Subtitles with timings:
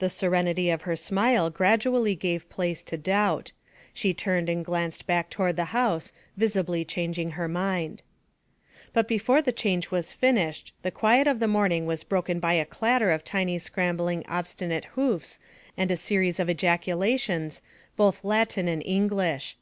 [0.00, 3.52] The serenity of her smile gradually gave place to doubt;
[3.94, 8.02] she turned and glanced back toward the house, visibly changing her mind.
[8.92, 12.66] But before the change was finished, the quiet of the morning was broken by a
[12.66, 15.38] clatter of tiny scrambling obstinate hoofs
[15.74, 17.62] and a series of ejaculations,
[17.96, 19.56] both Latin and English.